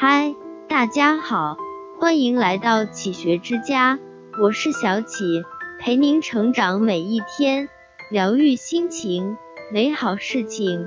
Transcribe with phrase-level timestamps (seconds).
[0.00, 0.32] 嗨，
[0.68, 1.56] 大家好，
[1.98, 3.98] 欢迎来到启学之家，
[4.40, 5.42] 我是小启，
[5.80, 7.68] 陪您成长每一天，
[8.08, 9.36] 疗愈心情，
[9.72, 10.86] 美好事情。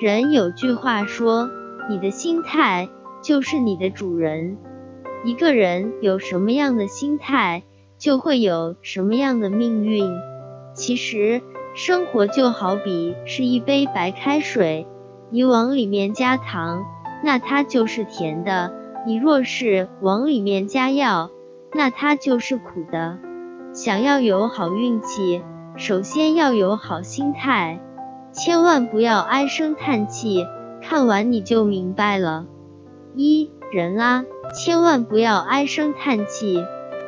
[0.00, 1.48] 人有句话说，
[1.88, 2.88] 你的心态
[3.22, 4.58] 就是你的主人。
[5.22, 7.62] 一个人有什么样的心态，
[7.96, 10.04] 就会有什么样的命运。
[10.74, 11.42] 其实，
[11.76, 14.88] 生活就好比是一杯白开水，
[15.30, 16.82] 你往里面加糖。
[17.22, 18.72] 那它就是甜的，
[19.06, 21.30] 你若是往里面加药，
[21.72, 23.18] 那它就是苦的。
[23.72, 25.42] 想要有好运气，
[25.76, 27.80] 首先要有好心态，
[28.32, 30.44] 千万不要唉声叹气。
[30.82, 32.46] 看完你就明白了。
[33.14, 36.62] 一人啊，千万不要唉声叹气。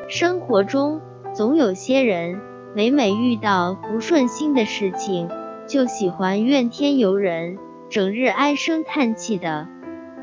[0.09, 1.01] 生活中
[1.35, 2.41] 总有些人，
[2.75, 5.29] 每每遇到不顺心的事情，
[5.67, 7.59] 就喜欢怨天尤人，
[7.91, 9.67] 整日唉声叹气的。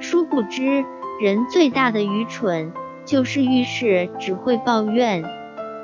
[0.02, 0.84] 殊不知，
[1.22, 2.74] 人最大的愚蠢
[3.06, 5.24] 就是遇事只会抱怨，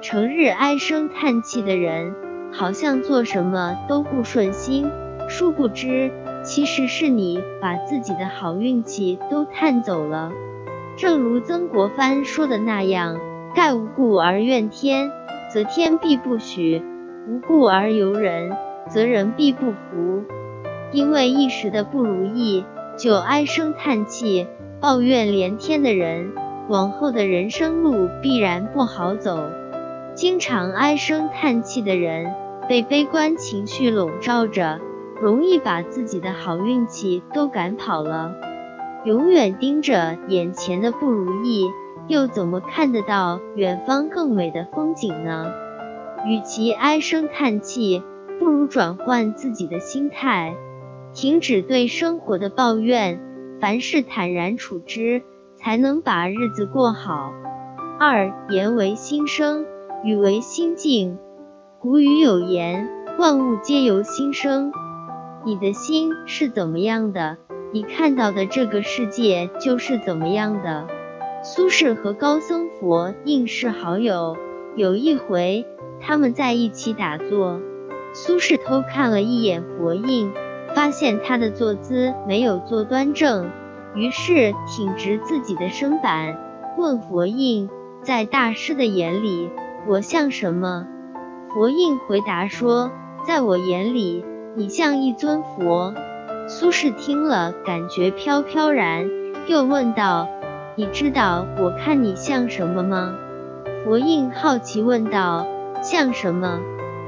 [0.02, 2.16] 成日唉声叹气的人，
[2.52, 4.90] 好像做什么都不顺心。
[5.30, 6.12] 殊不知，
[6.44, 10.31] 其实是你把自己的好运气都叹走了。
[10.96, 13.20] 正如曾国藩说的那样
[13.54, 15.12] ：“盖无故而怨天，
[15.54, 16.81] 则天必不许；
[17.28, 18.58] 无故而尤人，
[18.90, 20.24] 则人必不服。”
[20.92, 22.66] 因为一时的不如意。
[22.98, 24.48] 就唉声叹气、
[24.81, 26.34] 抱怨连天的人，
[26.67, 29.38] 往后的人生路必然不好走。
[30.16, 32.34] 经常唉声叹气的人，
[32.68, 34.80] 被悲观情绪笼罩着，
[35.22, 38.34] 容易把自己的好运气都赶跑了。
[39.06, 41.68] 永远盯着眼前的不如意，
[42.08, 45.52] 又怎么看得到远方更美的风景呢？
[46.25, 48.02] 与其唉声叹气，
[48.40, 50.56] 不如转换自己的心态。
[51.18, 53.20] 停止对生活的抱怨，
[53.59, 55.24] 凡事坦然处之，
[55.56, 57.34] 才能把日子过好。
[58.00, 59.66] 二言为心生，
[60.03, 61.18] 语为心境。
[61.80, 62.88] 古语有言，
[63.18, 64.72] 万物皆由心生。
[65.44, 67.38] 你的心是怎么样的，
[67.74, 70.86] 你看到的这个世界就是怎么样的。
[71.41, 74.38] 苏轼和高僧佛印是好友，
[74.75, 75.66] 有一回
[76.00, 77.59] 他们在一起打坐，
[78.14, 80.31] 苏轼偷看了一眼佛印。
[80.78, 83.50] 发现他的坐姿没有坐端正，
[83.96, 86.38] 于是挺直自己的身板，
[86.78, 87.68] 问佛印
[88.06, 89.50] ：“在大师的眼里，
[89.88, 90.86] 我像什么？”
[91.50, 92.92] 佛印回答说
[93.26, 94.24] ：“在我眼里，
[94.56, 95.96] 你像一尊佛。”
[96.48, 99.09] 苏轼听了，感觉飘飘然，
[99.48, 100.28] 又问道
[100.78, 103.16] ：“你知道我看你像什么吗？”
[103.84, 105.48] 佛印好奇问道
[105.82, 106.59] ：“像什么？”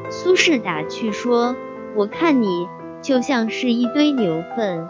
[0.10, 1.56] 苏轼打趣说
[1.96, 2.68] ：“我看你。”
[3.02, 4.88] 就像是一堆牛粪。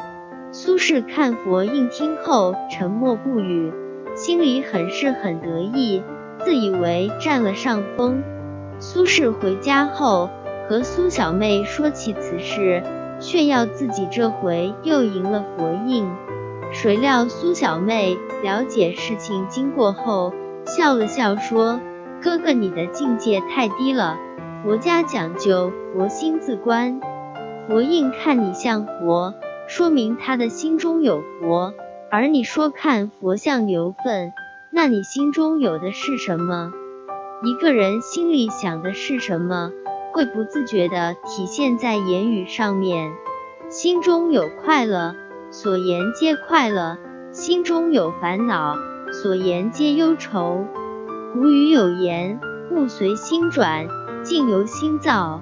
[0.52, 3.72] 苏轼看佛印听后沉默不语，
[4.16, 6.02] 心里很是很得意，
[6.40, 8.24] 自以为占了上风。
[8.80, 10.30] 苏轼回家后
[10.68, 12.81] 和苏小妹说起此事，
[13.19, 16.08] 炫耀自己这回又赢了佛印。
[16.72, 20.34] 谁料苏小妹了解事情经过后，
[20.66, 21.80] 笑了笑说
[22.24, 24.18] ：“哥哥，你的境界太低了，
[24.64, 27.00] 佛家讲究佛心自观。”
[27.69, 29.35] 佛印看你像佛，
[29.68, 31.75] 说明他的心中有佛；
[32.09, 34.34] 而你说看佛像牛粪，
[34.72, 36.72] 那你心中有的是什么？
[37.44, 39.69] 一个人心里想的是什么，
[40.13, 43.12] 会不自觉地体现在言语上面。
[43.69, 45.13] 心中有快乐，
[45.51, 46.97] 所言皆快乐；
[47.31, 48.78] 心中有烦恼，
[49.12, 50.66] 所言皆忧愁。
[51.36, 52.41] 古语有言：
[52.72, 53.88] 物随心转，
[54.24, 55.40] 境由心造。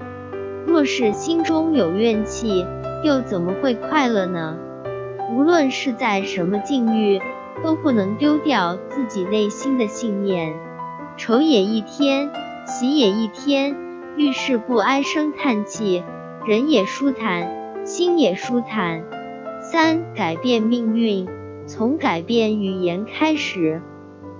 [0.67, 2.65] 若是心中有怨气，
[3.03, 4.57] 又怎么会快乐呢？
[5.33, 7.21] 无论是在什么境遇，
[7.63, 10.53] 都不能丢掉自己内心的信念。
[11.15, 12.29] 愁也一天，
[12.67, 13.77] 喜也一天，
[14.17, 16.03] 遇事不唉声叹气，
[16.45, 19.03] 人也舒坦，心也舒坦。
[19.61, 21.27] 三、改变命运，
[21.65, 23.81] 从改变语言开始。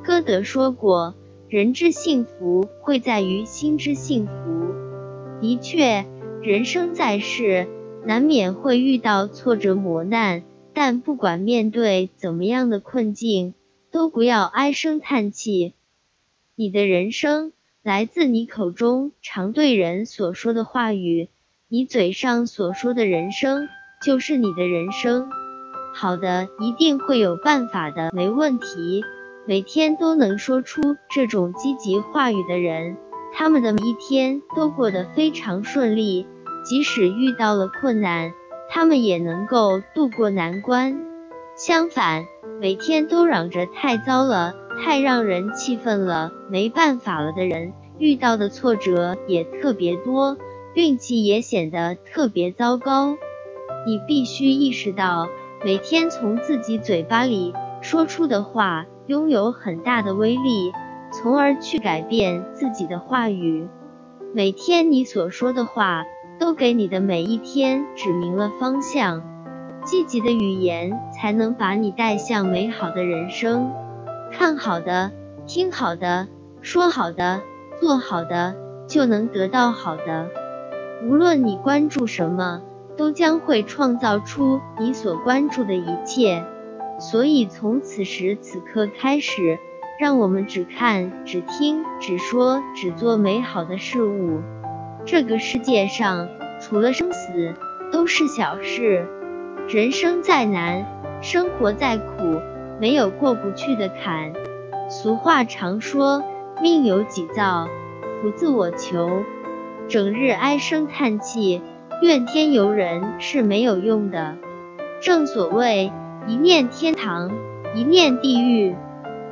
[0.03, 1.15] 歌德说过
[1.47, 4.31] ：“人之幸福，会在于心之幸福。”
[5.39, 6.05] 的确。
[6.41, 7.67] 人生在世，
[8.05, 10.43] 难免会遇到挫折磨难，
[10.73, 13.53] 但不管面对怎么样的困境，
[13.91, 15.73] 都不要唉声叹气。
[16.55, 17.51] 你的人生
[17.83, 21.29] 来自你口中常对人所说的话语，
[21.67, 23.67] 你嘴上所说的人生
[24.01, 25.29] 就是你的人生。
[25.93, 29.03] 好的，一定会有办法的，没问题。
[29.45, 32.97] 每天都能说出这种积极话语的人，
[33.33, 36.27] 他们的一天都过得非常顺利。
[36.63, 38.33] 即使遇到了困难，
[38.69, 40.99] 他们也能够度过难关。
[41.55, 42.25] 相反，
[42.59, 44.53] 每天都嚷着太糟了，
[44.83, 50.37] 太让人气愤了，没办法了的人，遇到的挫折也特别多，
[50.73, 53.15] 运气也显得特别糟糕。
[53.85, 55.29] 你必须意识到，
[55.63, 60.73] 每天从自己嘴巴里说出的话拥有很大的威力，
[61.27, 63.67] 从而去改变自己的话语。
[64.33, 66.05] 每天你所说的话，
[66.39, 69.21] 都给你的每一天指明了方向。
[69.83, 73.73] 积极的语言才能把你带向美好的人生。
[74.31, 75.11] 看好的，
[75.45, 76.29] 听好的，
[76.61, 77.41] 说好的，
[77.81, 78.55] 做好的，
[78.87, 80.29] 就能得到好的。
[81.09, 82.61] 无论你关注什么，
[82.95, 86.45] 都将会创造出你所关注的一切。
[86.99, 89.59] 所以，从此时此刻开始，
[89.99, 94.41] 让我们只看、只听、只说、只做美好的事物。
[95.05, 96.29] 这个世界上，
[96.61, 97.55] 除了生死，
[97.91, 99.07] 都是小事。
[99.67, 100.85] 人生再难，
[101.21, 102.39] 生活再苦，
[102.79, 104.33] 没有过不去的坎。
[104.87, 106.23] 俗话常说，
[106.61, 107.67] 命由己造，
[108.21, 109.23] 不自我求。
[109.87, 111.61] 整日唉声叹气、
[112.03, 114.35] 怨天尤人是没有用的。
[115.01, 115.91] 正所谓，
[116.27, 117.31] 一念天堂，
[117.73, 118.75] 一念地狱。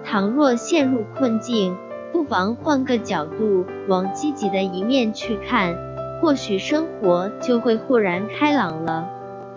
[0.05, 1.75] 倘若陷入困境，
[2.13, 5.75] 不妨换个角度，往积极的一面去看，
[6.21, 9.09] 或许生活就会豁然开朗了。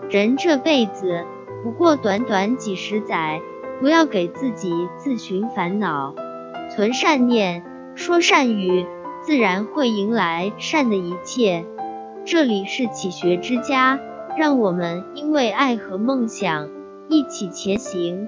[0.09, 1.23] 人这辈子
[1.63, 3.41] 不过短短几十载，
[3.79, 6.15] 不要给自己自寻烦恼，
[6.75, 7.63] 存善念，
[7.93, 8.87] 说善语，
[9.21, 11.63] 自然会迎来善的一切。
[12.25, 13.99] 这里是启学之家，
[14.35, 16.69] 让我们因为爱和梦想
[17.07, 18.27] 一起前行。